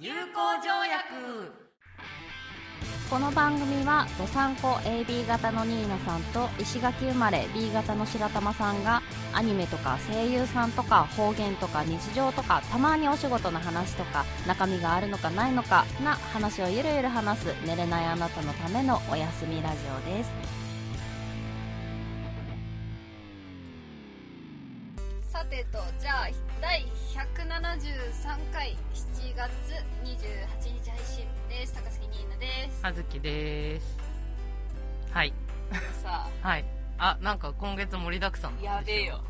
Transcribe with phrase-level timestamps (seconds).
[0.00, 1.52] 友好条約。
[3.10, 9.02] この番組はどさんこ AB 型のニーナさんと石垣生まれ B 型の白玉さんが
[9.32, 19.76] アニメとか声優さんとか方言とか日常とかたまにお仕事の話とか中身があるのかないのかな話をゆるゆる話す寝れないあなたのためのおやすみラジ
[20.08, 20.30] オです。
[25.30, 26.28] さてとじゃあ
[26.60, 29.50] 第173回7月
[30.04, 31.72] 28日配信です。
[31.72, 32.84] 高杉ニーナです。
[32.84, 33.96] はずきです。
[35.12, 35.32] はい。
[36.02, 36.64] さはい。
[36.98, 39.22] あなんか今月盛りだくさんあやべえよ。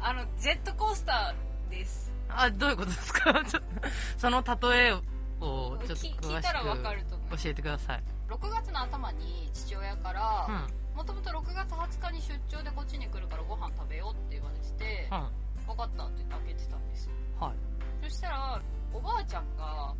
[0.00, 2.10] あのジェットコースターです。
[2.28, 3.44] あどういうことですか？
[3.44, 7.36] ちょっとその例えをちょっと聞いたらわしかると思う。
[7.36, 8.02] く教えてください。
[8.28, 10.48] 6月の頭に父親から
[10.96, 15.28] もともと6月20日に出張でこっちに来るからご飯食べようって言われててうんうん
[15.68, 17.12] 分かったって言って開けてたんですよ。
[17.38, 18.08] はい。
[18.08, 18.62] そしたら
[18.94, 19.94] おばあちゃんが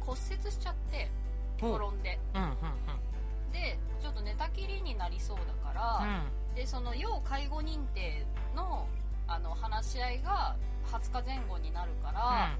[0.00, 1.10] 骨折しちゃって
[1.58, 2.18] 転んで。
[2.34, 3.52] うんうんうん。
[3.52, 8.26] でちょっと寝たきりになりそうだから、でその要介護認定
[8.56, 8.88] の
[9.28, 12.56] あの話し合いが20日前後になるから、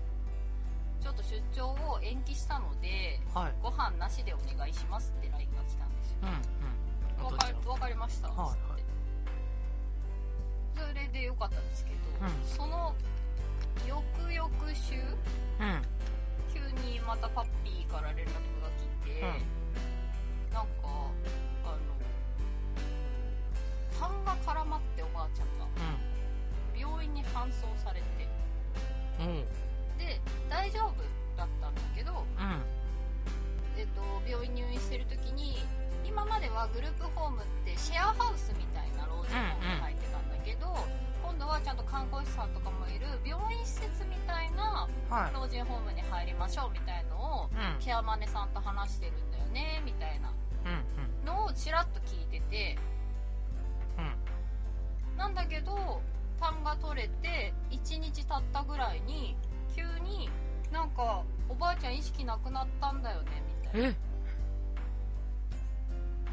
[1.00, 3.53] ちょっと出張を延期したのでうんはい。
[3.62, 6.19] ご飯なしでお願いしますって LINE が来たんですよ。
[6.22, 7.33] うんうん。
[7.33, 8.56] わかりわかりました、はいはい。
[8.58, 8.83] つって
[10.75, 12.33] それでよかったんですけど、うん。
[12.47, 12.94] その
[13.86, 14.94] 翌々週
[15.61, 15.69] うん。
[15.69, 15.83] うん
[16.55, 18.31] 急にまたパッピーから連絡
[18.62, 19.20] が来て、
[20.53, 20.70] なんか
[21.64, 21.98] あの
[23.98, 25.66] 痰が絡まっておばあちゃんが
[26.78, 28.06] 病院に搬送されて。
[29.20, 29.27] うん。
[29.27, 29.44] うん
[29.98, 31.03] で大丈夫
[31.36, 32.62] だったんだけど、うん。
[33.77, 35.59] えっと、病院入院してる時に
[36.06, 40.03] 今まではグループホームってシェアハウスみたいな老人ホームに入って
[40.45, 40.67] けど、
[41.23, 45.34] 今度はちゃんと看護師さんとかもいる病院施設みたいなはい。
[45.34, 47.78] 老人ホームに入りましょうみたいのをうん。
[47.81, 50.31] ケアマネさんと話してるんだよねみたいな。
[51.25, 52.78] のをちらっと聞いてて。
[53.99, 55.16] うん。
[55.19, 56.03] なんだけど
[56.41, 59.37] 痰が取れて1日経ったぐらいに
[59.75, 60.28] 急に
[60.72, 63.88] なんかおばあちゃん意識なくなったんだよねみたいな。
[63.88, 63.94] え？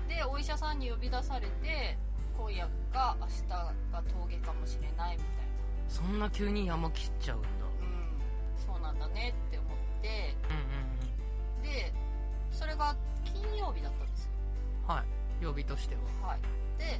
[0.08, 1.98] でお医者さんに呼び出されて
[2.42, 3.74] 今夜か明日が
[4.12, 5.28] 峠かもしれないみたい
[5.88, 7.48] そんな急に山切っちゃうんだ。
[7.50, 8.66] なうん。
[8.66, 10.36] そうなんだねって思って。
[10.50, 11.94] うんうんで
[12.50, 14.32] それが金曜日だったんですよ。
[14.90, 15.04] うんは
[15.40, 15.44] い。
[15.44, 16.30] 曜日としては。
[16.30, 16.40] はい。
[16.80, 17.00] で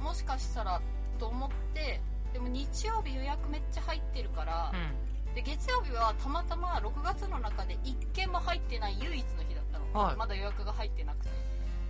[0.00, 0.80] もしかしたら
[1.18, 2.00] と思って
[2.32, 10.16] でも日曜日予約めっちゃ入ってるから、うで月曜日はたまたま6月の中で1件も入ってない唯一の日だったの、はい。
[10.16, 11.48] まだ予約が入ってなくて。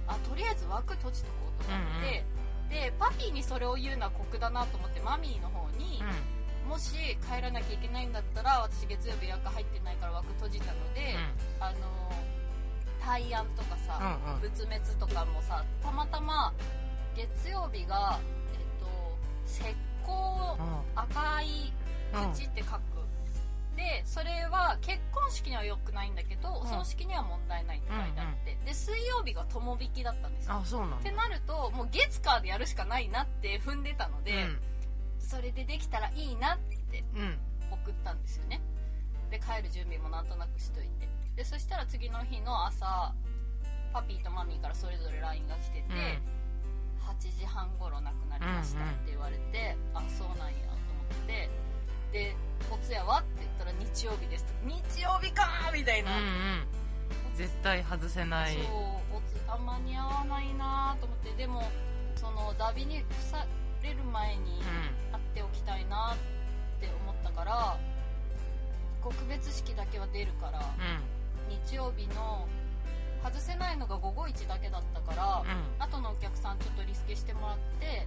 [0.08, 2.24] あとりあえず枠閉じとこうと思って、
[2.68, 6.68] でパピーにそれを言うのは酷だなと思ってマミーの方に、ん。
[6.68, 6.92] もし
[7.32, 11.16] 帰らなきゃいけないんだったら私月曜日予約入ってないから枠閉じたので、
[11.60, 12.12] あの
[13.00, 14.40] 対案とかさ、うんうん。
[14.40, 16.52] 仏滅とかもさたまたま
[17.16, 18.20] 月曜日が
[18.52, 18.86] えっと
[19.46, 19.62] 石
[20.06, 20.56] 膏
[20.94, 21.72] 赤い
[22.34, 22.80] 口って書く、
[23.78, 30.54] でそれは結婚式には良くないんだけど、お葬式には問題ないって書いてあって、で水曜日が友引きだったんですよ。
[30.54, 30.96] あそうなんだ。
[30.96, 34.46] ってなるともう月火でやるしかないなって踏んでたので、
[35.20, 37.22] それでできたらいいなってうん。
[37.22, 37.38] うん
[37.70, 38.62] 送ったんですよね。
[39.30, 41.06] で帰る準備もなんとなくしといて。
[41.36, 43.12] でそしたら次の日の朝
[43.92, 46.18] パピーとマミーからそれぞれ LINE が来てて、
[46.98, 50.72] 8時半頃亡くなりましたって言われて、あそうなんやと
[51.14, 51.50] 思って
[52.12, 52.34] で
[52.70, 55.72] 「お通夜は?」って言ったら「日曜日です」日曜日かー！
[55.72, 56.66] みたいな、うんうん。
[57.34, 58.54] 絶対外せない。
[58.54, 58.64] そう
[59.16, 61.32] おつあ間に合わないなと思って。
[61.32, 61.62] でも
[62.16, 63.46] そのダビに付さ
[63.82, 64.60] れる前に
[65.12, 66.16] 会っておきたいなっ
[66.80, 67.78] て思ったから
[69.00, 71.58] 告別式だけは出るからうん。
[71.64, 72.46] 日曜日の
[73.22, 75.82] 外せないのが午後1だけだったから、うん。
[75.82, 78.06] 後のお客さんちょっとリスケしてもらって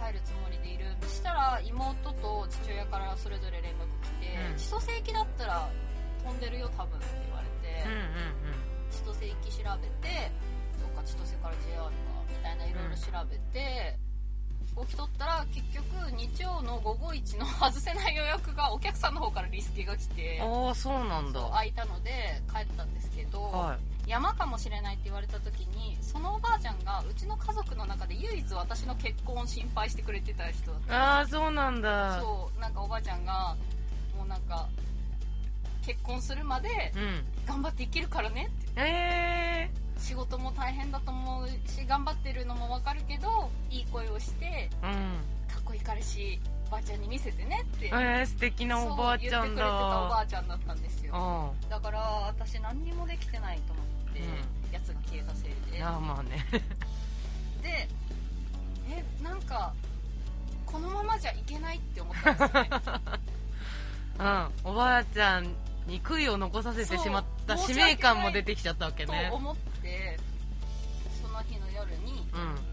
[0.00, 0.86] 帰るつもりでいる。
[1.02, 5.68] そしたら妹と父親からそれぞれ連絡来て、うん千歳駅だったら
[6.24, 8.60] 飛んでるよ多分って言われて、うんうん
[8.90, 10.30] 千歳駅調べて
[10.80, 11.90] そうか千歳から JR か
[12.28, 13.96] みたいないろいろ調べて、
[14.86, 15.84] 起きとったら結局
[16.16, 21.40] 日曜の午後1の外せない予約がお客さんの方からリスケが来てうんああそうなんだ。
[21.40, 23.76] 空いたので帰ったんですけど、は
[24.10, 32.20] 山かもしれないって言われた時にそのおばあちゃんがうちの家族の中で唯一私の結婚を心配してくれてた人だっいたああそうなんだ。
[32.20, 33.54] そうなんかおばあちゃんが
[34.18, 34.68] もうなんか
[35.86, 37.24] 結婚するまでうん。
[37.46, 38.80] 頑張って生きるからねって。
[38.80, 45.52] え仕事も大変だと思うし頑張ってるのも分かるけどいい声をしてえうん。
[45.54, 47.86] かっこいい彼氏ばあちゃんに見せてねって。
[47.86, 51.54] えー、素敵なおばあちゃんそう言ってくれてたおばだあちゃんだったんですよ。
[51.68, 55.82] うだから私何にもできてないと思って、うやつが消えたせいんで。
[55.82, 56.46] ああまあね。
[57.62, 57.88] で
[58.88, 59.72] えなんか
[60.64, 62.70] このままじゃいけないって思ったんですね。
[64.18, 64.50] うん。
[64.64, 65.44] おばあちゃん
[65.86, 70.18] に悔いを残させてしまった使命感も出てきちゃったわけとね思って
[71.20, 72.38] その日の夜に、うん。
[72.38, 72.69] まあ、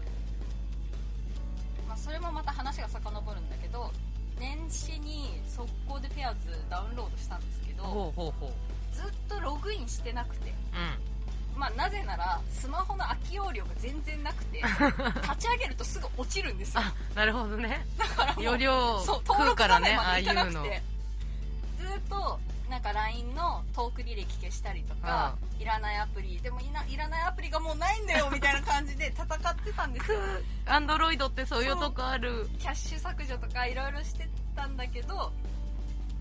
[2.08, 3.92] それもまた話が遡るんだけど
[4.40, 8.96] 年始に速攻でペアーズダウンロードしたんですけどほうほうほう。
[8.96, 10.48] ずっとログインしてなくて。
[10.48, 11.60] うん。
[11.60, 14.62] まあなぜならスマホの空き容量が全然なくて
[15.20, 16.80] 立ち上げるとすぐ落ちるんですよ。
[16.82, 17.84] あなるほどね。
[17.98, 19.90] だからもうそう食登録うからね。
[19.90, 20.56] 画面まああいでいかなくて。
[20.56, 20.64] うの。
[20.64, 30.18] ずーっとなんか LINE のトーク履歴消したりとかいらないアプリでもいないらないアプリがもうないんだよ みたいな感じで戦ってたんですよ。
[30.66, 32.48] アンドロイドってそういうとこある。
[32.58, 35.32] キャッシュ削除とかいろいろしてたんだけど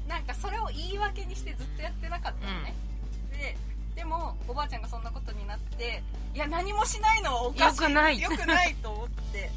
[0.08, 2.74] なんかそれを言い訳にしてずっとやってなかったのね、
[3.32, 3.58] で
[3.96, 6.02] でもおばあちゃんがそんなことになって
[6.34, 7.82] いや何もしないのはおかしい。
[7.82, 8.22] 良くない。
[8.22, 9.52] よくないと思って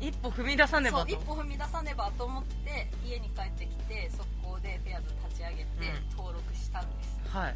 [0.00, 5.66] 一歩踏み出さねそうばと一歩踏み出さねばと思って家に帰ってきて速攻でペアーズ立ち上げて
[6.12, 6.16] うん。
[6.16, 7.54] 登録したんです、はい。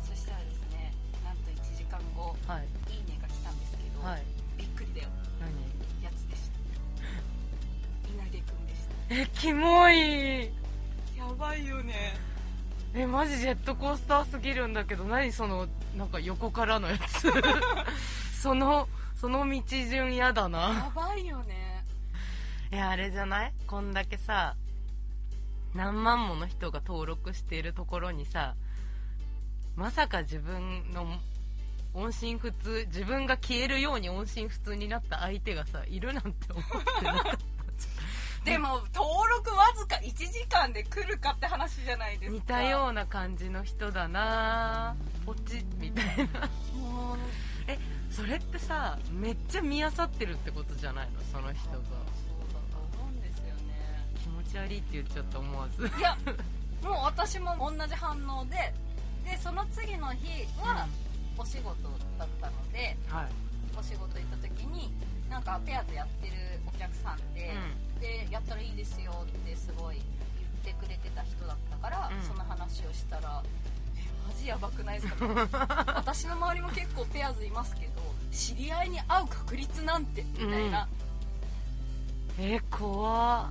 [0.00, 0.92] そしたらですね
[1.24, 2.68] なんと1時間後はい。
[2.92, 4.22] いいねが来たんですけど、はい。
[4.56, 5.08] びっくりだよ。
[5.40, 6.04] 何？
[6.04, 8.08] やつでした。
[8.08, 9.14] 稲毛くんでした。
[9.14, 10.46] えキモい。
[11.16, 12.16] やばいよね。
[12.94, 17.30] えマジジェットコースターすぎるんだけど何そのなんか横からのやつ。
[18.40, 18.88] その
[19.20, 20.58] その道順やだな。
[20.68, 21.84] やばいよね。
[22.72, 23.52] いやあれじゃない？
[23.66, 24.54] こんだけさ
[25.74, 28.54] 何万もの人が登録しているところにさ
[29.76, 31.06] まさか自分の
[31.94, 36.64] 音信不通自分が消えるように音信不通になった相手がさいるなんて思っ
[37.00, 37.38] てなかっ
[38.44, 42.42] でも登録わずか1時間で来るかって話じゃないですか。
[42.46, 44.96] た似たような感じの人だな。
[44.98, 46.48] こっちみたいな。
[46.78, 47.18] も う
[47.66, 47.78] え
[48.10, 51.20] それってさめっちゃ見あさってるってことじゃないの？
[51.32, 51.74] その人が。
[51.74, 51.82] そう
[52.52, 54.06] だと思うんですよね。
[54.22, 55.86] 気持ち悪いって言っちゃった思わず。
[55.86, 56.16] いや
[56.82, 58.72] もう私も同じ反応で
[59.24, 60.86] でその次の日は
[61.36, 61.74] お仕事
[62.18, 63.26] だったので、はい。
[63.78, 64.92] お仕事行った時に
[65.28, 66.34] なんかペアーズやってる
[66.66, 67.52] お客さんで、
[68.00, 69.96] でやったらいいですよってすごい
[70.64, 72.22] 言ってくれてた人だったから、うん。
[72.24, 73.77] その話をしたらえ
[74.28, 75.26] マジやばくないですか？
[75.96, 77.92] 私の周りも結構ペアーズいますけど
[78.32, 80.88] 知り合いに会う確率なんてみたいな、
[82.38, 83.50] えー、怖。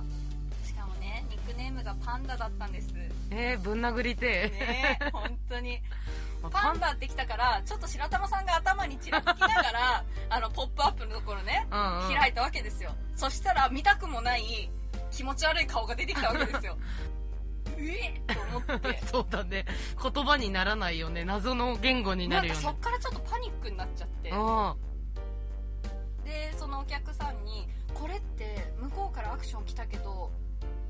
[0.64, 2.92] っしかもねニックネームがパンダだったんです。
[2.92, 4.98] ねえー、ぶん殴りてえ。
[5.02, 5.80] え本当に。
[6.42, 12.14] まあパンダってきたからちょっと白玉さんが頭にちらつきながら あのポップアップのところねうんうん。
[12.14, 12.94] 開いたわけですよ。
[13.16, 14.70] そしたら見たくもない
[15.10, 16.76] 気持ち悪い顔が出てきたわけですよ
[17.78, 18.98] えっと思って。
[19.06, 19.64] そうだね。
[20.02, 21.24] 言葉にならないよね。
[21.24, 22.60] 謎の言語になるよね。
[22.60, 24.30] そっからちょっとパニックになっちゃって。
[24.30, 24.74] うん。
[26.24, 30.30] でそのお客さんに「これって向こうからアクション来たけど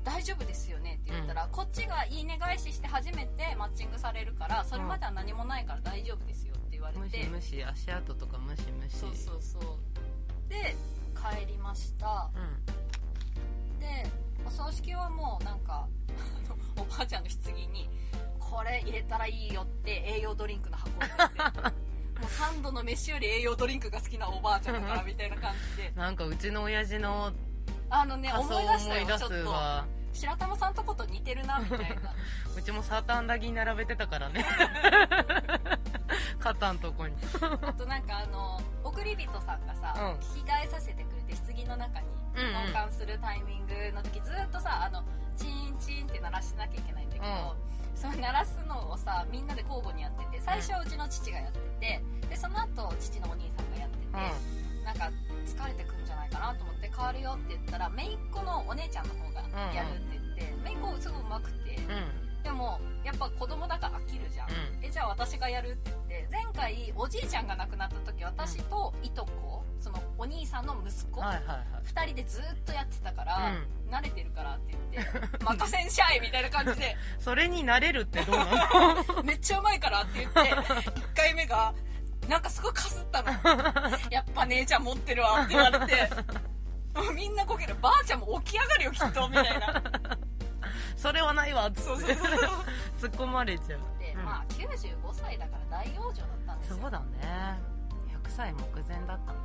[0.03, 9.61] 大丈夫ですよね」って言ったら、こっちがいいね返しして初めてマッチングされるからそれまでは何もないから大丈夫ですよって言われて、ムシムシ足跡とかムシムシそうそうそう。
[10.49, 10.75] で
[11.15, 12.29] 帰りました。
[12.35, 13.79] うん。
[13.79, 14.05] で
[14.45, 15.87] お葬式はもうなんか
[16.77, 17.89] おばあちゃんの棺に
[18.39, 21.79] これ入れたらいいよって栄養ドリンクの箱を入れて
[22.19, 25.93] もう3度の飯より栄養ドリンクが好きなおばあちゃんだからみたいな感じで。
[25.95, 27.31] なんかうちの親父の
[27.89, 32.13] あのね思い出したよちょっとわ白玉さんとこと似てるなみたいな。
[32.57, 34.45] うちもサーターアンダギー並べてたからね。
[36.39, 37.15] 肩んとこに。
[37.61, 40.19] あとなんかあの送り人さんがさ、うん。
[40.19, 42.07] 着替えさせてくれて棺の中に
[42.47, 45.03] 交換するタイミングの時ずっとさあの
[45.35, 47.55] チーンチーンって鳴らしなきゃいけないんだけど、
[47.95, 55.11] その鳴らすのをさみんなで交互にやってて最初はうちの父がやっててでその後父のお兄さんがやってて、うなんか
[55.45, 59.41] 疲れてくんじゃないかなと思って変わるよって言ったら姪っ子のお姉ちゃんの方が
[59.73, 64.85] やるって言って姪っ子すごい上手くて、んうんでもやっぱ子供だから飽きるじゃん、うん。
[64.85, 71.65] えじゃあ私がやるって言って前回おじいちゃんが亡くなった時私といとこそのお兄さんの息子、はいはいはい。
[71.85, 73.51] 2人でずっとやってたから、
[73.87, 73.93] うん。
[73.93, 75.09] 慣れてるからって言って
[75.43, 76.95] 任せんしゃいみたいな感じで。
[77.19, 78.45] それになれるってどうな
[79.15, 79.23] の？
[79.23, 81.73] めっちゃうまいからって言って1回目が
[82.27, 83.31] なんかすごいかすったの。
[84.11, 86.09] やっぱ姉ちゃん持ってるわって言われて。
[87.15, 89.81] みんなこけるばあちゃんも起き上がるよきっとみたいな
[91.01, 92.17] それはないわってそうそうそう
[92.99, 97.05] 突っ込まれちゃうで、うんまあ95歳だから大養生だったんですよそうだね
[98.25, 99.39] 100歳目前だったんだね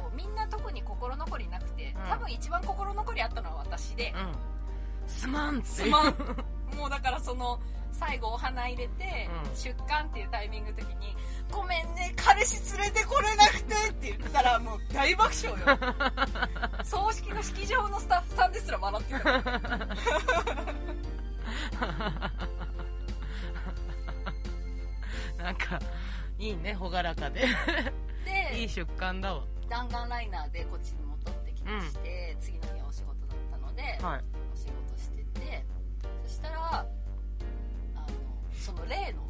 [0.00, 4.54] そうみんな特に心残りなくて、うん多分一番心残りあったのは私で、うん
[5.08, 6.14] すまんってすまん
[6.76, 7.58] もうだからその
[7.92, 11.14] 最後お花入れて、うん出棺っていうタイミングの時に
[11.52, 15.78] 「ごめんね彼氏連れてこれなくて」って言ったらもう大爆笑よ
[16.82, 19.30] 葬式の式場のスタッフさんですら笑ってた
[25.44, 25.78] なんか
[26.38, 27.40] いいね朗らかで。
[28.24, 29.44] でいい出棺だわ。
[29.68, 34.24] 弾丸ライナーでこっちに戻ってきまして、次の日はお仕事だったので、はい。
[34.54, 35.62] お仕事してて
[36.24, 36.86] そしたらあ
[37.94, 38.06] の
[38.58, 39.28] その例の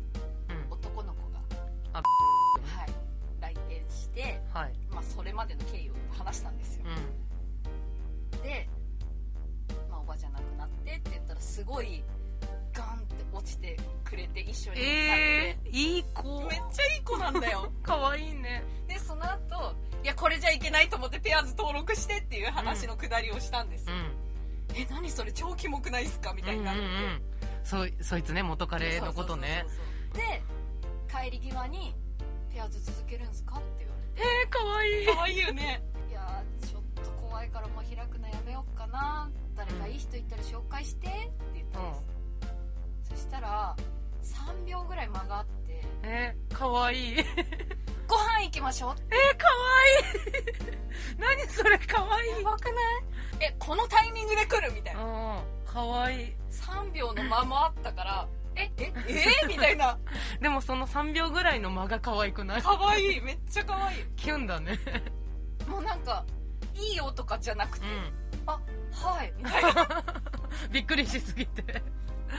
[0.50, 0.73] うん。
[0.73, 1.40] 男の子が、
[1.94, 2.90] あはい、
[3.40, 4.73] 来店して、はい。
[4.92, 6.85] まあ、それまでの経緯を話したんですよ。
[8.40, 8.68] うで、
[9.90, 12.04] まあ、おばちゃん亡くなってって言ったらすごい
[14.14, 16.40] くれて一緒んに帰って、えー、いい子。
[16.42, 17.73] めっちゃいい子なんだよ。
[17.83, 18.62] かわいいね。
[18.87, 23.99] でその後いやこれじゃいけないと思ってペアーズ登録してっていう話のくだりをしたんですよ、う
[24.73, 24.76] ん。
[24.76, 27.23] え何それ超キモくないっすかみたいになって、うんうんうん。
[27.64, 29.66] そそいつね元彼のことね。
[30.12, 30.42] で
[31.11, 31.94] 帰り際に
[32.52, 34.28] 「ペアーズ続けるんすか?」って言われて。
[34.42, 35.06] えー、かわいい。
[35.06, 35.83] 可愛いよね。
[36.09, 39.30] いやーちょっと怖いからもう開くのやめようかな。
[39.56, 42.04] 誰かいい人いたら紹介してって言ったんです、
[43.11, 43.76] そしたら
[44.24, 45.82] 3秒ぐらい間があって。
[46.02, 46.96] えー、かわい。
[46.96, 47.26] いえー、
[48.08, 48.94] ご飯行きましょう。
[48.94, 49.54] ってかわ
[49.86, 50.70] い。
[50.72, 52.26] い 何それかわい。
[52.26, 52.74] いやばくない？
[53.40, 55.02] えこのタイミングで来るみたいな。
[55.02, 56.22] うんかわい。
[56.30, 58.92] い3秒の間もあったからええ
[59.42, 59.46] え？
[59.48, 59.98] みたいな。
[60.40, 62.62] でもその3秒ぐらいの間が可愛くない。
[62.62, 63.20] 可愛い。
[63.20, 64.04] めっちゃ可愛い。
[64.16, 64.78] キュンだね。
[65.66, 66.24] もうなんか
[66.74, 67.88] いいよとかじゃなくて、う
[68.46, 68.60] あ
[68.92, 69.70] はいみたいな。
[69.72, 69.86] ん
[70.70, 71.82] びっくりしすぎて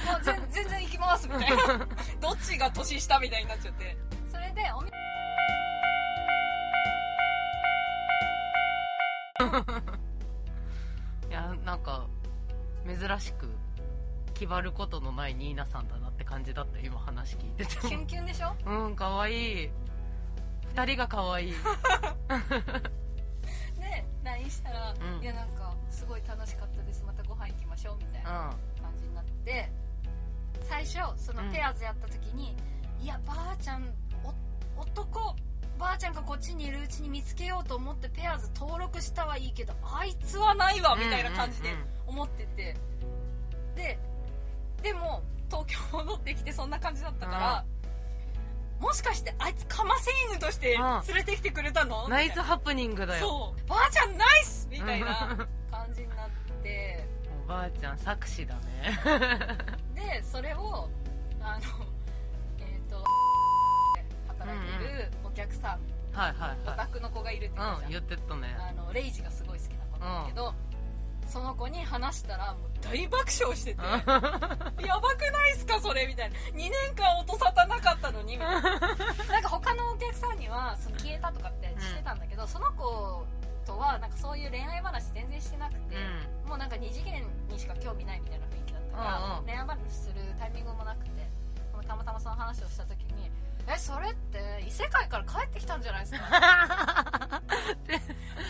[0.08, 1.88] あ全全然行きますみたいな。
[2.22, 3.98] どっちが年下みたいになっちゃって。
[4.32, 4.90] それでおみ
[11.30, 12.08] いやなんか
[12.88, 13.50] 珍しく
[14.34, 18.54] 気張ることのないニーナさんだなって感じだった今話聞いててキュンキュンでしょ？
[18.66, 19.70] うんかわいい。
[20.76, 21.52] 2人がかわいい。
[21.52, 21.58] で
[24.24, 25.24] LINE したら、うん。
[25.24, 27.04] いやなんかすごい楽しかったです。
[27.06, 28.84] またご飯行きましょうみたいなうん。
[28.84, 29.72] 感じになって
[30.68, 31.52] 最初そのうん。
[31.52, 32.56] ペアーズやった時に、
[33.02, 33.94] いやばあちゃん
[34.78, 35.36] お男
[35.78, 42.76] ばあちゃんがこっちにいるうちに見つけようと思ってペアーズ登録したはいいけどあいつはないわみたいな感じでうんうんうん思ってて。
[43.76, 44.00] で
[44.82, 47.66] でも東京戻ってきてそんな感じだったから、
[48.80, 52.08] もしかしてあいつカマセイヌとして連れてきてくれたの？
[52.08, 53.28] ナイスハプニングだよ。
[53.28, 56.30] そうばあちゃんナイスみたいな感じになっ
[56.64, 57.08] て。
[57.46, 58.62] おばあちゃん作詞だね
[60.06, 60.90] でそれを
[61.42, 61.86] あの
[62.60, 63.04] えっ、と
[64.28, 65.80] 働いてるお客さん、
[66.18, 67.84] はいはいオタはクの子がいるってい言ったじゃん。
[67.84, 68.56] うん言ってったね。
[68.58, 70.54] あのレイジがすごい好きな子なんだけど、
[71.28, 76.38] その子に話したらもう大爆笑してて やばくないっすかそれみたいな。
[76.38, 78.62] 2年間音沙汰なかったのにみたいな。
[79.28, 81.75] なんか他のお客さんにはその消えたとかって
[84.96, 85.96] 話全然してなくて、
[86.46, 89.46] うもうなんか二次元にしか興味ないみたいな雰囲気だったから、うんうん。
[89.46, 91.12] 恋愛話するタイミングもなくて
[91.88, 93.30] たまたまその話をした時に
[93.68, 96.22] 「えそれって異世界から帰ってきたんじゃないですか?」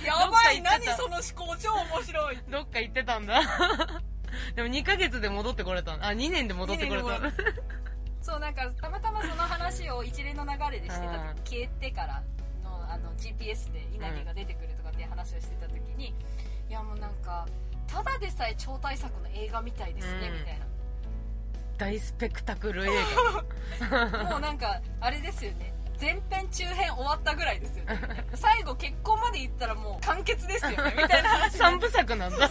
[0.05, 3.41] やばい何その思考超面白いどっか行ってたんだ。
[4.55, 7.19] でも2ヶ月で戻ってこれたんあ2年で戻ってこれた
[8.21, 11.35] そうなんかたまたまその話を一連の流れでしてたうん。
[11.37, 12.21] 時消えてから
[12.63, 16.13] のあの GPS で稲毛が出てくるっていう話をしてた時に、
[16.69, 17.45] いやもうなんか
[17.87, 20.39] ただでさえ超大作の映画みたいですね、うん。
[20.39, 20.65] みたいな。
[21.77, 22.89] 大スペクタクル映
[24.29, 25.73] もうなんかあれですよね。
[25.99, 28.25] 前編中編終わったぐらいですよね。
[28.35, 32.49] 最後結婚まで行ったらもう完結ですよねみたいな画話3 部作なんだ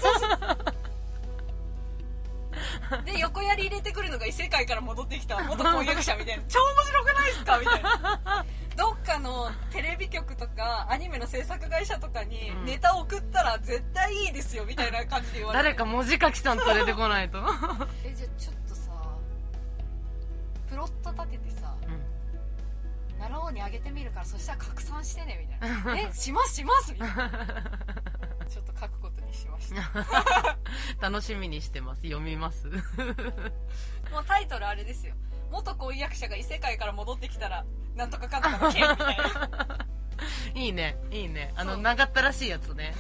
[3.04, 6.42] で横やり入れてくるのが異世界から戻ってきた元婚約者みたいな。
[6.49, 8.44] 超面白くないですかみたいな。
[8.76, 12.64] どっかのテレビ局とかアニメの制作会社とかにうん。
[12.64, 15.64] ネタ送ったら絶対いいですよみたいな感じで言われて。
[15.64, 17.38] 誰か文字書きさん連れてこないと。
[18.04, 18.90] えじゃあちょっとさ
[20.68, 22.14] プロット立ててさうん。
[23.18, 26.00] 奈良王にあげてみるからそしたら拡散してねみたいな。
[26.11, 27.30] えしますしますみたいな。
[28.49, 30.53] ちょっと書くことにしました
[31.00, 32.02] 楽しみにしてます。
[32.02, 32.66] 読みます。
[34.12, 35.14] もうタイトルあれですよ。
[35.50, 37.64] 元婚約者が異世界から戻ってきたら
[37.95, 39.78] なんとかかんとかの件みたいな。
[40.54, 40.97] いいね。
[41.11, 41.52] いいね。
[41.57, 42.95] あの長ったらしいやつね。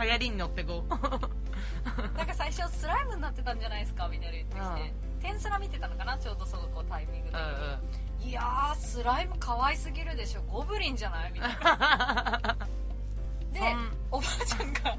[0.00, 0.88] 流行りに乗ってこう。
[2.18, 4.94] なんか最初スライムになってたんじゃないですかみたいな言ってきて。
[5.20, 7.80] 天スラ見てたのかなちょうどそのこうタイミングで、うんうん
[8.20, 10.42] いやースライム可愛すぎるでしょ。
[10.44, 11.32] ゴブリンじゃない？
[11.32, 12.40] みたいな。
[13.54, 13.96] そん。
[14.10, 14.96] おばあちゃんが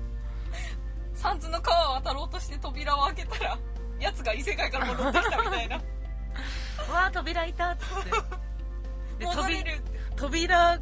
[1.15, 3.57] 三途の川を渡ろうとして扉を開けたら
[3.99, 5.77] やつが異世界から戻ってきたみたいな。
[5.77, 5.81] う
[6.91, 8.11] わー扉いたっつって。
[9.19, 9.71] で戻れる。
[9.71, 10.79] って扉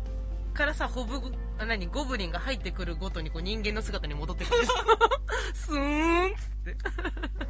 [0.53, 1.19] からさホブ
[1.59, 4.65] あ何ゴブリンが入ってくるごとにこう人間の姿に戻ってくる。
[5.53, 6.49] スーンっつっ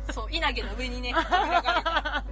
[0.05, 0.13] て。
[0.13, 2.23] そう稲毛の上にね扉が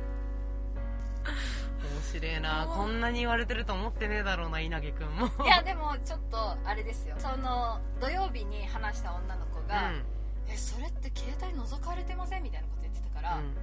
[1.82, 2.68] 面白いな。
[2.68, 5.16] こんなに言われてると思ってねえだろうな稲毛くん。
[5.16, 7.16] もいやでもちょっとあれですよ。
[7.20, 9.94] その土曜日に話した女の子が
[10.48, 13.56] 「えそれって携帯覗かれてません?」みたいなこと言ってたから、うん。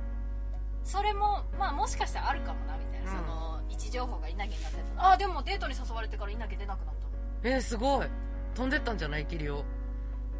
[0.84, 3.18] それもまあもしかしたらあるかもなみたいな、うん。
[3.18, 7.08] その位置情報が稲毛になってたあでもデートに誘われてから稲毛出なくなったの。
[7.54, 8.08] えー、すごい。
[8.54, 9.26] 飛んでったんじゃない？
[9.26, 9.64] キリオ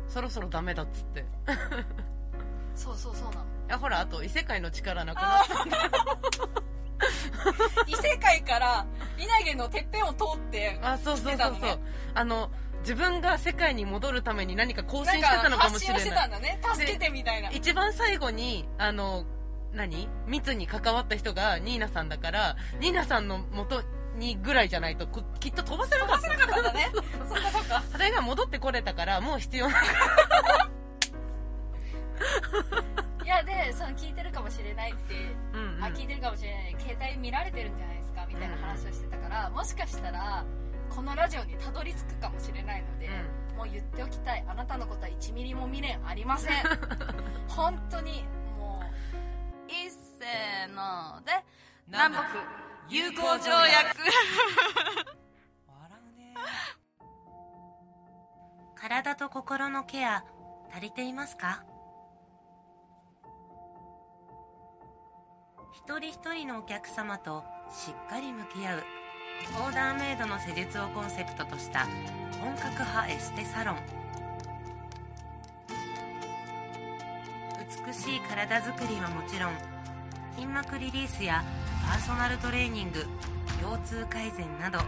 [0.09, 1.21] そろそろダメだっつって。
[1.21, 1.25] い
[2.75, 3.45] そうそうそうなの。
[3.69, 5.65] やほらあと異世界の力なくなった。
[5.65, 5.83] んだよ
[7.87, 8.87] 異世界から
[9.19, 11.81] 稲毛のてっぺんを通ってあそうそうそうそう、
[12.15, 16.41] あの自分が世界に戻るために何か更新してたのかも発しれない。
[16.41, 16.61] ね。
[16.75, 17.51] 助けてみたいな。
[17.51, 19.25] 一番最後にあの
[19.73, 20.09] 何？
[20.27, 23.83] 密に関わった人がニーナさんだからニーナさんの元
[24.17, 26.29] にぐらいじゃないとこきっと飛ばせなかった。
[26.29, 26.91] 飛ばせなかったんだね。
[26.93, 27.83] そっかそっか。
[27.93, 29.85] それが戻ってこれたからもう必要ない
[33.25, 35.15] いやでその聞いてるかもしれないって、
[35.53, 36.77] うん、うん、あ聞いてるかもしれない。
[36.79, 38.25] 携帯見られてるんじゃないですか？
[38.27, 40.45] みたいな話をしてたから、もしかしたら
[40.95, 43.09] このラジオにたどり着くかもしれないので、
[43.57, 44.45] もう言っておきたい。
[44.49, 46.55] あなたのことは1ミリも未練ありません。
[47.49, 48.25] 本当に
[48.59, 48.83] も
[49.69, 51.33] ういっせーので
[51.87, 52.25] 南北
[52.89, 53.99] 友好条約。
[55.67, 56.35] 笑うね。
[58.75, 60.25] 体と心のケア
[60.73, 61.65] 足りていますか？
[65.75, 68.83] 一人一人のお客様としっかり向き合う
[69.57, 71.87] オーダーメイドの施術をコンセプトとした
[72.41, 73.77] 本格派エステサロン。
[77.87, 79.53] 美しい体づくりはもちろん
[80.35, 81.45] 筋膜リリースや
[81.87, 83.07] パーソナルトレーニング
[83.63, 84.79] 腰痛改善など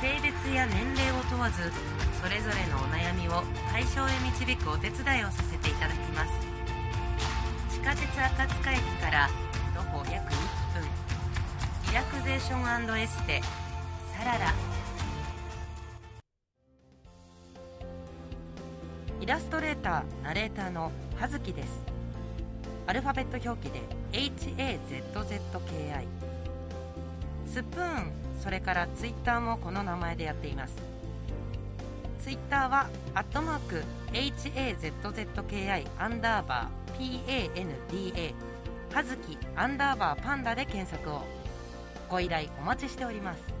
[0.00, 1.70] 性別や年齢を問わず
[2.22, 6.32] それぞれのお悩みを解消へ導くお手伝いをさせていただきます。
[7.70, 9.28] 地下鉄赤塚駅から
[9.74, 10.36] 徒歩約1
[10.80, 11.04] 分。
[11.88, 13.40] リラクゼーションエステ
[14.16, 14.54] サララ
[19.20, 21.82] イラストレーターナレーターの葉月です。
[22.86, 23.80] アルファベット表記で
[24.12, 26.06] HAZZKI
[27.46, 30.76] スプーンそれからツイッターもこの名前でやっています。
[32.22, 38.34] ツイッターはアットマーク HAZZKI アンダーバー PANDA
[38.92, 41.22] はずきアンダーバーパンダで検索を。
[42.08, 43.53] ご依頼お待ちしております。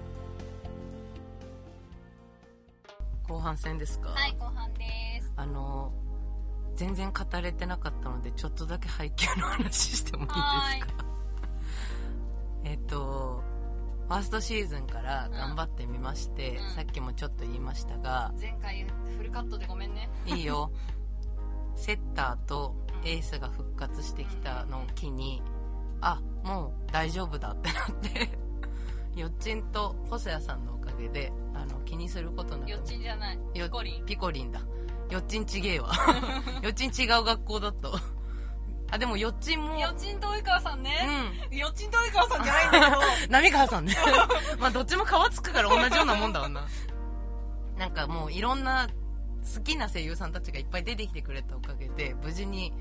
[3.28, 4.10] 後半戦ですか？
[4.10, 4.84] はい後半で
[5.22, 5.32] す。
[5.36, 5.92] あの
[6.76, 11.04] 全然語れてなかったのでちょっとだけ背景の話してもいいですか？
[12.64, 13.42] えっと
[14.08, 16.74] ファーストシーズンから頑張ってみまして、うん。
[16.74, 18.84] さっきもちょっと言いましたが、前回
[19.16, 20.10] フルカットでごめんね。
[20.26, 20.70] いいよ。
[21.74, 25.42] セッターとエースが復活してきたのを機に
[26.02, 28.38] あもう大丈夫だってなって
[29.18, 33.38] よっちんと細谷さんのおかげであの気にすることなくよっちんじゃない。
[33.54, 34.04] よピコリン。
[34.06, 34.60] ピコリンだ。
[35.10, 35.92] よっちんちげえわ。
[36.62, 38.00] よっちん違う学校だったわ
[38.90, 40.90] あでもよっちんもよっちんと及川さんうね、
[41.52, 41.56] ん。
[41.56, 43.00] よっちんと及川さんじゃないんだけど。
[43.32, 43.96] 波川さんね。
[44.58, 46.66] まあどっちも皮つくから同じようなもんだわな。
[47.76, 48.88] なんかもういろんな
[49.54, 52.72] 好きな声優さんたちがいっぱい出てきてくれたおかげで無事に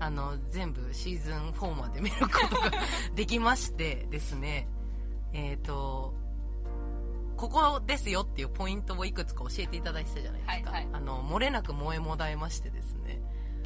[0.00, 2.70] あの全部シーズン4まで見ることが
[3.14, 4.68] できましてですね。
[5.32, 6.14] えっ、と
[7.40, 10.88] ここですよっていうポイントをいくつか教えていただいてたじゃないですか、はいはい。
[10.92, 13.22] あの漏れなく萌えもだえましてですね。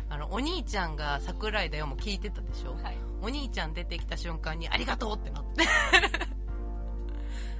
[0.08, 2.96] あのお兄ちゃんが桜井だよも聞いてたでしょ、はい。
[3.20, 5.64] お兄ちゃん出てきた瞬間にありがとうってなって。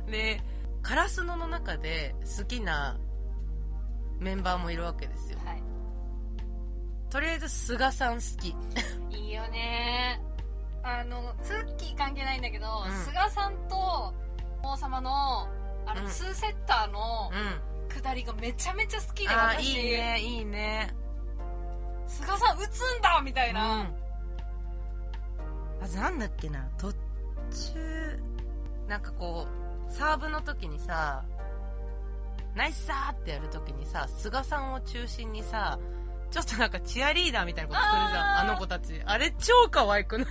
[0.08, 0.40] で
[0.82, 2.96] カラスノの中で好きな
[4.20, 5.40] メンバーもいるわけですよ。
[5.44, 5.62] はい。
[7.10, 8.54] とりあえず菅さん好き。
[9.18, 10.22] いいよね。
[10.84, 13.04] あのツッキー関係ないんだけど、うん。
[13.04, 14.14] 菅さんと
[14.62, 15.48] 王様の
[15.86, 16.08] あの、うん。
[16.08, 17.60] ツーセッターのうん。
[18.02, 19.68] 下りがめちゃめちゃ好きであー私。
[19.68, 20.92] いいねいいね。
[22.06, 23.88] 菅さん打つんだみたいな、
[25.80, 25.84] うん。
[25.84, 26.68] あとなんだっけな。
[26.76, 26.98] 途中
[28.88, 29.46] なんかこ
[29.88, 31.24] うサーブの時にさ
[32.54, 35.78] ナイスサーってやる時にさ菅さんを中心にさ
[36.30, 39.00] ちょっとなんかチアリーダーみたいなことするじゃんあの子たち。
[39.04, 40.26] あれ超可愛くない？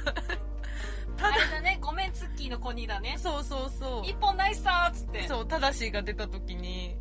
[1.24, 3.16] あれだねごめんツッキーの子にだね。
[3.18, 4.06] そうそうそう。
[4.06, 5.28] 一本ナイスさーっつって。
[5.28, 6.98] そう、ただしが出た時に、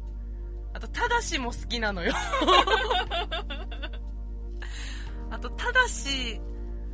[0.75, 2.13] あとただしも好きなのよ。
[5.31, 6.41] あとただし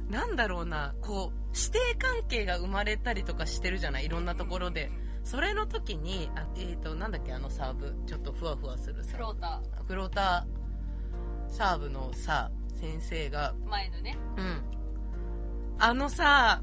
[0.08, 0.94] なんだろうな。
[1.02, 4.06] こう師弟関係が生まれたりとかしてるじゃない？
[4.06, 4.90] いろんなところで。
[5.24, 7.32] それの時にあえー、となんだっけ？
[7.32, 7.94] あのサーブ。
[8.06, 9.12] ちょっとふわふわするさ。
[9.16, 13.52] フロータフローターサーブのさ先生が。
[13.54, 14.16] ー前のね。
[14.36, 14.62] うん。
[15.80, 16.62] あのさ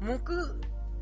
[0.00, 0.18] 目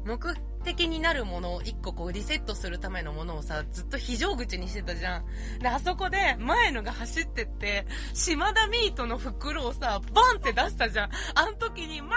[0.04, 5.24] 目的になるものを1個こうリセットするためのものをさずっと非常口にしてたじゃん。
[5.60, 11.10] であそこで前のが走ってって島田ミートの袋をさバンって出したじゃん。
[11.34, 12.16] あの時に前の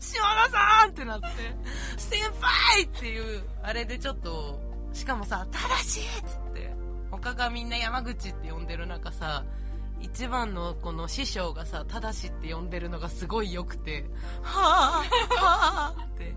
[0.00, 1.26] 島田さんってなって
[1.96, 4.60] 先輩っていうあれでちょっと
[4.92, 6.74] しかもさ正しいっつって
[7.10, 9.44] 他がみんな山口って呼んでる中さ
[10.00, 14.04] 一番のこの師匠がさ、ただしって呼んでるのがすごい良くて、
[14.42, 16.34] はぁ、はぁって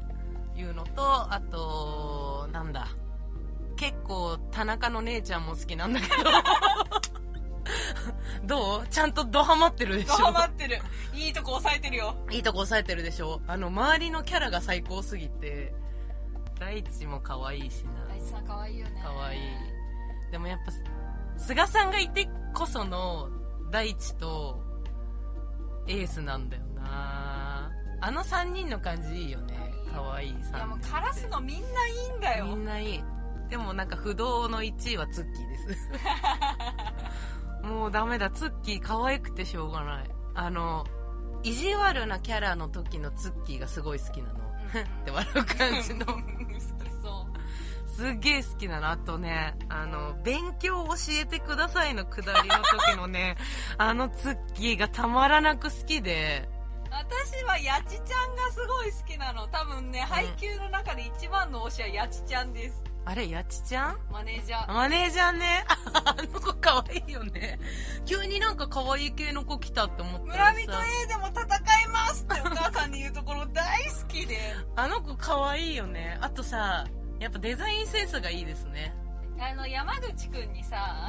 [0.60, 0.94] いうのと、
[1.34, 2.88] あと、なんだ。
[3.76, 6.14] 結構田中の姉ちゃんも好きなんだけど、
[8.46, 8.88] どう？
[8.90, 10.14] ちゃんとドハマってるでしょ？
[10.14, 10.80] ハマってる。
[11.14, 12.16] いいとこ抑えてるよ。
[12.30, 13.42] いいとこ抑えてるでしょ？
[13.48, 15.74] あの、周りのキャラが最高すぎて、
[16.60, 18.06] 大地も可愛いしな。
[18.08, 19.02] 大地さん可愛いよね。
[19.04, 19.42] 可愛い。
[20.32, 20.72] でもやっぱ
[21.42, 23.30] 菅さんがいてこその
[23.72, 24.62] 大地と
[25.88, 27.72] エースなんだよな。
[28.02, 29.74] あの3人の感じいいよね。
[29.94, 32.46] 可愛い3人いやもうカラスのみんないいんだよ。
[32.46, 33.04] みんないい。
[33.50, 35.90] でもなんか不動の1位はツッキーです。
[37.68, 38.30] もうダメだ。
[38.30, 40.10] ツッキー可愛くてしょうがない。
[40.34, 40.86] あの
[41.44, 44.40] 意地悪なキャラの時のツッキーがすごい好きなの。
[45.02, 46.06] って笑う感じの
[47.96, 48.90] すっげえ好きなの。
[48.90, 53.38] あとね、あの、勉強教えてくださいのくだりの時のね、
[53.78, 56.50] あのツッキーがたまらなく好きで、
[56.90, 63.98] 私はやちちゃんがすごい好きなの多分ね、配給の中で一番の推しはやちちゃんですあれ、やちちゃん？
[64.12, 65.64] マネージャーマネージャーね？
[66.06, 67.60] あの子可愛いよね。
[68.06, 74.38] 急になんか可愛い系の子来たって思ったら村人さ、A でも戦いますってお母さんに言うところ大好きで
[74.76, 76.18] あの子可愛いよね。
[76.22, 76.86] あとさ、
[77.22, 78.94] やっぱデザインセンスがいいですね。
[79.40, 81.08] あの山口くんにうさ、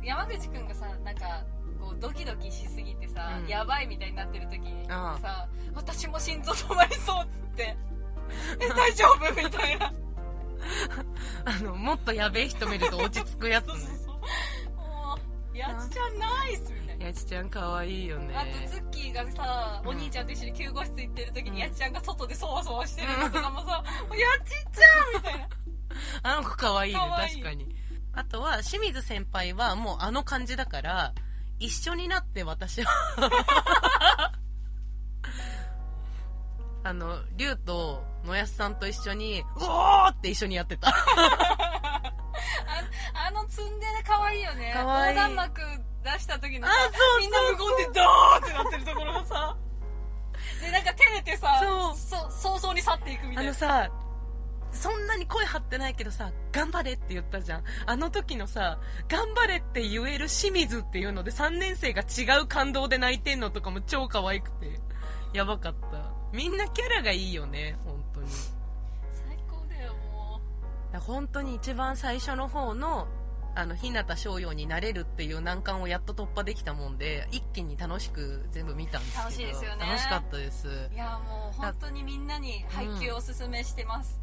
[0.00, 0.04] ん。
[0.04, 1.44] 山口くんがさなんか
[1.78, 7.76] こうドキドキしすぎてさ、うんやばいみたいになってる時にさ私も心臓止まりそうっつって
[8.60, 9.92] え大丈夫みたいな
[11.44, 13.72] あの、もっとやべえ人見ると落ち着くやつね。
[13.72, 14.14] そうそうそう
[14.76, 15.18] も
[15.52, 18.34] うやちちゃんナイスみやちちゃん可愛いよね。
[18.36, 19.88] あとツッキーがさ、うん。
[19.90, 21.54] お兄ちゃんと一緒に救護室行ってる時うん。
[21.54, 25.48] にやちちゃんが外でそわそわしてるのとかもさ、もう やちちゃんみたいな。
[26.22, 27.76] あの子可愛いね確かに。
[28.14, 31.12] あとは清水先輩はもうあの感じだから
[31.58, 32.90] 一緒になって私は。
[36.84, 40.88] あの龍と野安さんと一緒に「うおー!」って一緒にやってた。
[40.88, 40.94] あ
[43.14, 44.72] あのツンデレ可愛いよね。
[44.76, 45.60] 横断幕
[46.02, 49.56] 出した時のさあそうそうみんな無言でドーンってなってるところがさ。
[50.60, 52.30] でなんか照れてさそう。
[52.30, 53.50] そ早々に去っていくみたいな。
[53.50, 53.90] あのさ
[54.72, 57.64] そんなに声張ってないけどさ頑張れって言ったじゃん。
[57.86, 64.80] あの時のさ頑張れって言える清水っていうので3年生が違う感動で泣いてんのとかも超可愛くて。
[65.32, 66.12] やばかった。
[66.32, 68.28] みんなキャラがいいよね本当に。
[68.28, 70.40] 最高だよも
[70.92, 73.08] だから本当に一番最初の方の
[73.54, 79.24] あの日向翔陽になれるっていう難関をやっと突破できたもんで一気に楽しく全部見たんですけど。
[79.24, 79.86] 楽しいですよね。
[79.86, 80.68] 楽しかったです。
[80.68, 84.20] ういやもう本当にみんなに配給をおすすめしてます、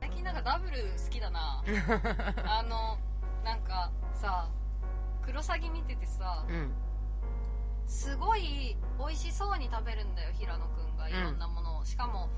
[0.00, 1.64] 最近なんかダブル好きだな。
[2.44, 2.98] あの
[3.42, 4.48] なんかさ
[5.24, 6.72] クロサギ見ててさうん。
[7.86, 11.08] すごい美味しそうに食べるんだよ平野くんが。
[11.08, 12.30] いろんなものを、しかも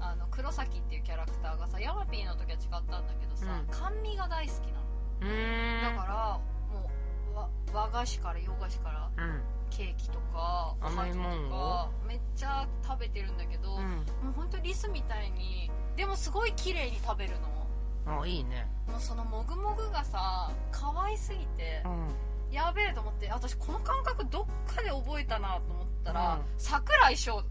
[0.00, 3.74] あの黒崎っていうキャラクターがさヤマピーの時は違ったんだけどさ、うん。
[3.74, 4.84] 甘味が大好きなの。
[5.20, 5.92] うー。
[5.92, 6.40] んだから
[6.72, 6.90] も
[7.32, 9.42] うわ和菓子から洋菓子からうん。
[9.70, 13.80] ケーキとかおは甘いぎともんかめっちゃ食べてるんだけど、うん。
[13.80, 18.20] もう本当リスみたいにでもすごい綺麗に食べるの。
[18.20, 18.66] あいいね。
[18.86, 22.08] もうそのもぐもぐがさ可愛すぎてうん。
[22.50, 26.40] やべえと思って私この感覚どっかで覚えたなと思ったら、うん。
[26.56, 27.44] 桜井翔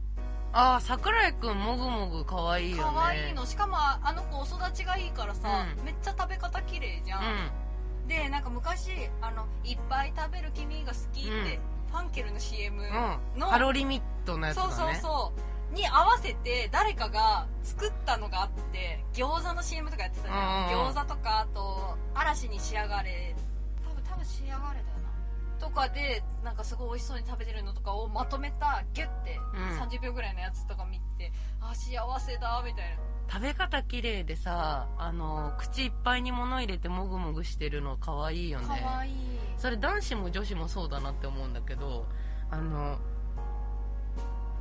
[0.54, 2.84] ああ桜井くんもぐもぐかわいいよね。
[2.84, 3.46] 可愛いの。
[3.46, 5.86] しかもあの子お育ちがいいからさ、うん。
[5.86, 7.24] めっちゃ食べ方綺麗じゃん、う
[8.08, 11.44] でなんか昔あの「いっぱい食べる君が好き」って、うん。
[11.92, 13.40] ファンケルの CM んうん。
[13.40, 15.34] の、カロリミットのやつだそうねそうそ
[15.72, 15.76] う。
[15.76, 23.36] に合わせて誰かが作ったのがあって餃子の CM とかやってたじゃん、うんうん餃子とかあと嵐に仕上がれ。
[23.86, 24.82] 多分多分仕上がれ
[25.60, 29.80] とかでなんかすごい美味しそうに食べてるのとかをまとめたギュッてうん。
[29.80, 32.98] 30秒ぐらいのやつとか見て、あ幸せだみたいな。
[33.30, 38.68] 食べ方綺麗でさあの口いっぱいに物入れてもぐもぐしてるの可愛いよね。
[38.68, 39.14] かわいい。
[39.58, 42.06] それ男子も女子もそうだなって思うんだけど
[42.50, 42.98] あの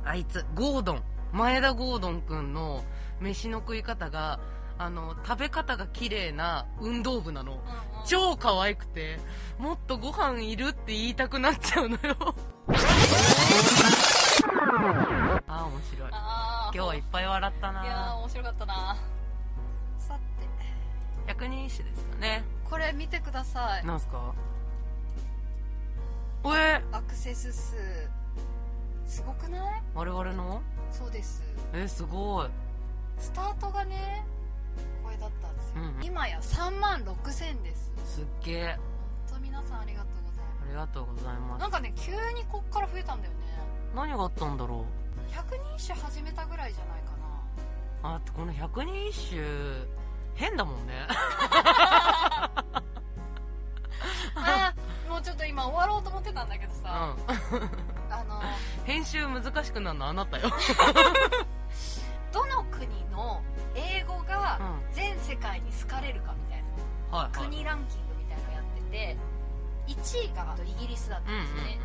[0.03, 1.03] あいつゴードン。
[1.33, 2.83] 前田ゴードンくんの
[3.19, 4.39] 飯の食い方が
[4.79, 7.53] あの食べ方が綺麗な運動部なの。
[7.53, 7.61] うんうん。
[8.05, 9.19] 超可愛くて
[9.59, 12.35] もっとご飯いるって言いたくなっちゃうのよ。
[15.47, 16.09] ああ面白い。
[16.09, 18.95] 今日はいっぱい笑ったいや面白かったな。
[19.99, 20.21] さて。
[21.27, 22.43] 百人一首ですかね。
[22.69, 23.85] これ見てください。
[23.85, 24.33] なんすか？
[26.45, 26.81] え？
[26.93, 27.75] アクセス数。
[29.05, 29.81] すごくない？
[29.93, 30.61] 我々の？
[30.91, 31.43] そうです。
[31.73, 32.49] えすごい。
[33.17, 34.25] スタートがね
[35.19, 36.03] これだったんですよ、うんうん。
[36.03, 37.91] 今や3万6000です。
[38.05, 38.77] すっげえ。
[39.29, 41.59] 本当皆さんありがとうございまありがとうございます。
[41.59, 43.37] すなんかね急にこっから増えたんだよね。
[43.95, 44.85] 何があったんだろ
[45.31, 47.11] 百人一首始めたぐらいじゃないか
[48.03, 48.15] な。
[48.15, 49.41] うあこの百人一首
[50.35, 51.07] 変だもんね。
[55.09, 57.17] もうちょっと今終わろうと思ってたんだけどうさ、ん。
[58.09, 58.41] あの
[58.83, 60.51] 編集難しくなるのあなたよ
[62.31, 63.41] どの国の
[63.75, 64.93] 英語がうん。
[64.93, 66.63] 全世界に好かれるかみたい
[67.11, 67.49] な、はいはい。
[67.49, 69.17] 国ランキングみたいなのやってて
[69.87, 71.79] 1位がイギリスだったうんんですね、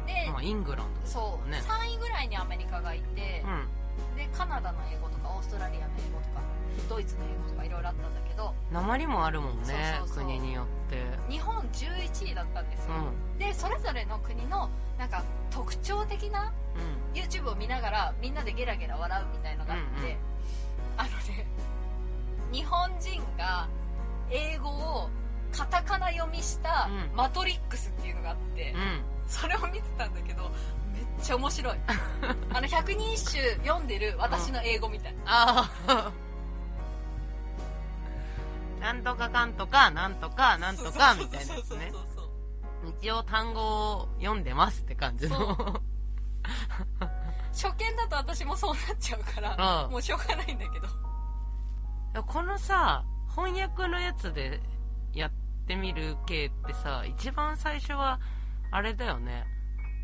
[0.00, 0.32] うんでうん。
[0.32, 1.62] まあイングランドですそう、ね。
[1.62, 3.68] 3位ぐらいにアメリカがいて、うん。
[4.16, 6.40] でカナダの英語とかオーストラリアの英語とか
[6.88, 11.02] ドイツの英語とかいろいろあったんだけど鉛もあるもんね国によって。
[11.28, 13.38] 日本11位だったんですよ、うん。
[13.38, 16.52] でそれぞれの国のなんか特徴的な
[17.14, 20.16] YouTube を見ながらみんなでゲラゲラ笑うみたいのがあって、うんうん。
[20.98, 21.46] あのね
[22.52, 23.68] 日本人が
[24.30, 25.10] 英語を
[25.52, 28.74] カタカナ読みしたうん「マトリックス」っていうのがあって、
[29.26, 30.50] それを見てたんだけど
[30.92, 31.76] めっちゃ面白い。
[32.52, 36.12] あの百人一首読んでる私の英語みたい、ああ
[38.80, 41.92] なんとかかんとかなんとかなんとかみたいなやつね。
[43.00, 43.60] 一応単語
[43.92, 45.82] を読んでますって感じの
[47.52, 49.92] 初見だと私もそうなっちゃうからうん。
[49.92, 50.88] もうしょうがないんだけど。
[52.24, 54.60] このさ翻訳のやつで
[55.12, 55.30] やっ
[55.66, 58.20] てみる系ってさ一番最初は
[58.70, 59.46] あれだよね。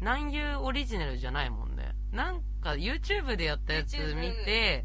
[0.00, 1.94] 南遊オリジナルじゃないもんね。
[2.12, 4.84] なんか YouTube でやったやつ見て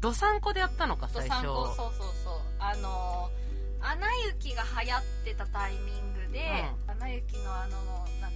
[0.00, 1.42] どさんこでやったのか最初。
[1.42, 2.40] と参考そうそうそう。
[2.58, 3.40] あのー
[3.82, 8.29] 「アナ雪」が流行ってたタイミングで「アナ雪」のあのなん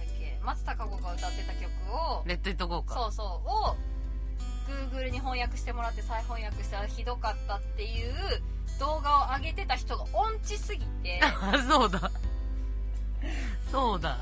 [0.45, 2.93] 松たか子が歌ってた曲をレッド・イット・ゴーか。
[2.95, 3.75] そうそうを
[4.91, 8.13] Google に翻訳してもらって再翻訳したらひどかったっていう
[8.79, 12.11] 動画を上げてた人が音痴すぎて あそうだ。
[13.71, 14.17] そうだ。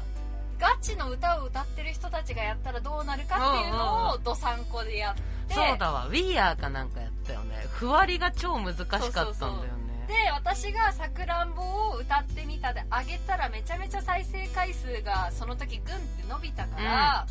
[0.60, 6.08] ガチの歌を歌ってる人たちがやったらどうなるかっていうのをどさんこでやってそうだわ。
[6.10, 7.66] We Are かなんかやったよね。
[7.72, 11.62] ふわりが超難しかったんだよねで私が「さくらんぼ」
[11.94, 17.28] を歌ってみたで上げたらめちゃめちゃ再生回数がその時グンって伸びたから、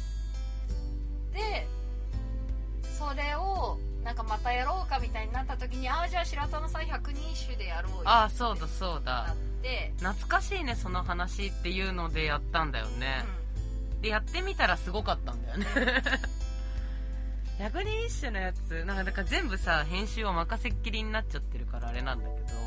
[1.32, 1.66] で
[2.98, 13.24] それをなんかまたやろうかみたいになった時にああじゃあ白玉さん百人一首でやろうよあそうだそうなだって、懐かしいねその話っていうのでやったんだよね、
[14.00, 15.66] でやってみたらすごかったんだよね
[17.58, 22.62] 百人一首のやつなんかだから全部さ編集を任せっきりになっちゃってるからあれなんだけど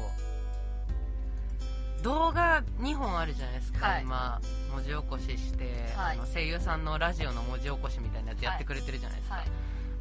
[2.04, 4.04] 動画2本あるじゃないですか、はい。
[4.04, 4.40] 今
[4.72, 6.18] 文字起こしして、はい。
[6.18, 9.46] あの声優さんのラジオの文字起こしみたいなやつやってくれてるじゃないですか、はい。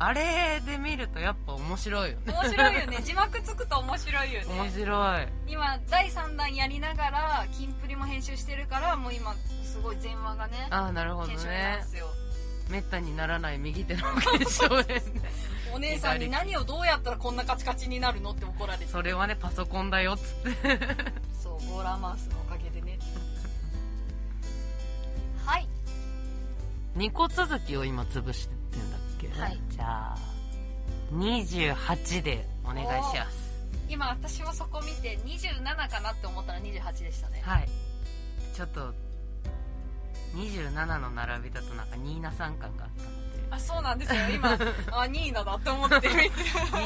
[0.01, 2.33] あれで見るとやっぱ面白いよね。
[2.35, 2.99] 面白いよね。
[3.03, 5.29] 字幕つくと面白いよ面ね白い。
[5.47, 12.07] 今第3弾やりながらキンプリも編集してるからもう今すごい前話がねああなるほど検証なんねですよ
[12.69, 15.03] めったにならない右手の検証炎ね。
[15.75, 20.79] お姉さんに何をどうやったらこんなカチカチになるのって怒られてそれはねパソコンだよっつって。
[21.43, 22.99] そうゴーラーマウスのおかげでね。
[25.45, 25.69] はい。
[26.97, 29.59] 2個続きを今潰してってんだっけ、はい。
[29.69, 30.19] じゃあ
[31.13, 33.45] 28でお願いします。
[33.89, 37.43] 今私もそこ見て27かなって思ったら28でしたね。
[37.45, 37.69] はい。
[38.55, 38.95] ちょっと
[40.35, 43.15] 27の並びだとなんかニーナ三感があったので。
[43.51, 44.21] あそうなんですよ。
[44.35, 44.59] 今
[44.93, 46.11] あニーナだって思って見て。
[46.11, 46.31] ニ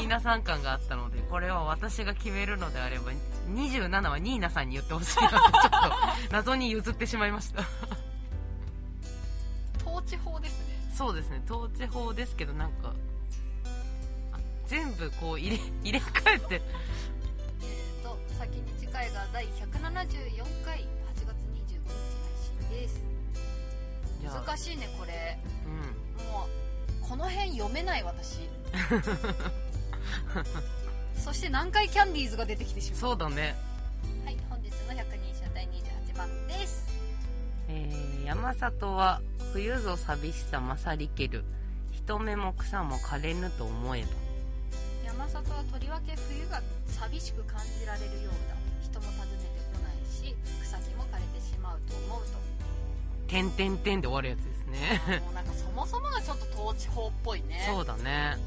[0.03, 3.11] ーナ三感があったのでこれは私が決めるのであれば
[3.53, 5.69] 27はニーナさんに言ってほしいなとちょっと
[6.31, 7.63] 謎に譲ってしまいました。
[9.89, 10.93] 統治法ですね。
[10.95, 12.93] そうですね統治法ですけどなんか
[14.33, 16.61] あ全部こう入れ 入れ替えて。
[17.61, 21.89] えーと先に次回が第174回8月25日配
[22.43, 23.01] 信です
[24.23, 25.37] 難しいねこれ。
[25.65, 26.25] うん。
[26.25, 26.47] も
[27.05, 28.49] うこの辺読めない私。
[31.15, 32.99] そして南海キャンディーズが出てきてしまう。
[32.99, 33.55] そうだね。
[34.25, 36.87] はい本日の百人一首第28番です。
[37.67, 39.21] えー山里は
[39.53, 41.43] 冬ぞ寂しさ勝りける。
[41.91, 44.07] 人目も草も枯れぬと思えば
[45.05, 48.55] 山里はとりわけ冬が寂しく感じられるようだ。
[48.81, 52.31] 人も訪ねてこないし草木も枯れてしまうと思うと
[53.29, 55.21] 「てんてんてん」で終わるやつですね。
[55.21, 57.63] もうなんかそもそもがちょっと倒置法っぽいね。
[57.67, 58.37] そうだね。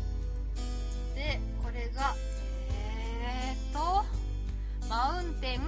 [1.14, 2.14] でこれが
[2.70, 4.04] えー、っと
[4.88, 5.60] mountain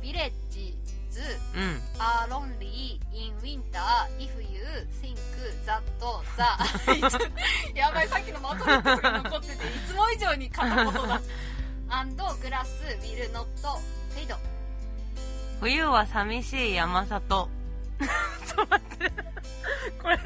[0.00, 1.20] villages
[1.54, 1.80] うん。
[1.98, 5.20] are lonely in winter if you think
[5.64, 6.58] that the。
[7.74, 9.56] やばいさっきのマトリックスが残っててい
[9.88, 11.20] つも以上に片言だ。
[11.88, 14.36] and grass will notフェイド
[15.60, 17.48] 冬は寂しい山里。
[18.46, 19.10] ちょっと待って。
[20.02, 20.18] これ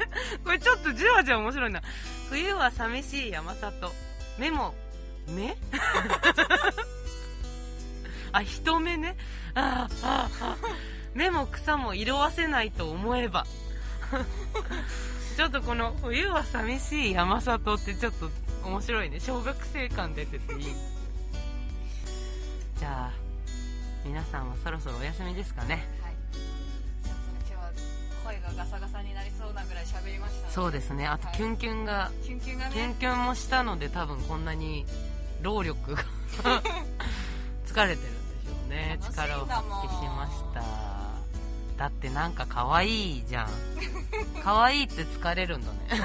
[0.43, 1.81] これちょっとじわじわ面白いな。
[2.29, 3.91] 冬は寂しい山里。
[4.37, 4.73] 目も
[5.27, 5.57] 目？
[8.33, 9.17] あ人目ね。
[9.55, 10.57] あーああ
[11.13, 13.45] 目も草も色あせないと思えば。
[15.37, 18.29] ちょっとこの冬は寂しい山里ってちょっと
[18.63, 19.19] 面白いね。
[19.19, 20.75] 小学生感出てていい
[22.77, 23.20] じゃあ
[24.03, 25.85] 皆さんはそろそろお休みですかね。
[26.01, 26.13] はい。
[27.03, 27.71] ちょっとね今日は
[28.23, 30.53] 声がガサガサになりそうなぐらい喋りましたね。
[30.53, 31.07] そうですね。
[31.07, 31.37] あとはい。
[31.37, 34.85] キュンキュンが、キュンキュンがキュンねキュンもしたので多分こんなに
[35.41, 36.03] 労力が
[37.65, 38.99] 疲れてるんでしょうね。
[39.01, 40.63] 力を発揮しました。
[41.77, 43.49] だってなんか可愛いじゃん。
[44.43, 46.03] 可愛いって疲れるんだね。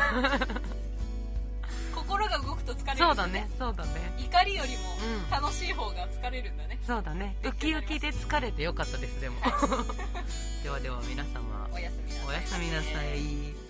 [1.94, 3.48] 心が動くと疲れるそうだね。
[3.58, 3.90] そうだね。
[4.18, 5.30] 怒りよりもうん。
[5.30, 7.36] 楽しい方が疲れるんだね、そうだね。
[7.44, 9.36] ウキウキで疲れてよかったですでも。
[10.62, 11.68] ではでは皆様。
[11.72, 12.28] おやすみなさい。
[12.28, 13.56] おやすみなさい「